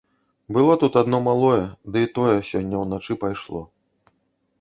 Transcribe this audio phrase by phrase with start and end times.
[0.55, 1.59] Было тут адно малое,
[1.97, 3.61] ды і тое сёння ўначы пайшло.